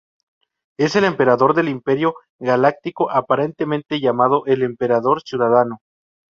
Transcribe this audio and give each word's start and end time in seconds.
Es 0.79 0.95
el 0.95 1.03
Emperador 1.03 1.53
del 1.53 1.69
Imperio 1.69 2.15
Galáctico, 2.39 3.11
aparentemente 3.11 3.99
llamado 3.99 4.47
"el 4.47 4.63
emperador 4.63 5.21
ciudadano". 5.21 5.77